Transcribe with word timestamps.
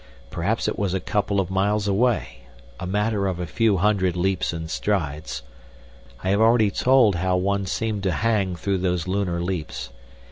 Perhaps 0.31 0.67
it 0.67 0.79
was 0.79 0.95
a 0.95 0.99
couple 0.99 1.39
of 1.39 1.51
miles 1.51 1.87
away—a 1.87 2.87
matter 2.87 3.27
of 3.27 3.39
a 3.39 3.45
few 3.45 3.77
hundred 3.77 4.15
leaps 4.17 4.51
and 4.51 4.67
strides. 4.67 5.43
I 6.23 6.31
have 6.31 6.41
already 6.41 6.71
told 6.71 7.17
how 7.17 7.37
one 7.37 7.67
seemed 7.67 8.01
to 8.01 8.11
hang 8.11 8.55
through 8.55 8.79
those 8.79 9.07
lunar 9.07 9.39
leaps. 9.39 9.91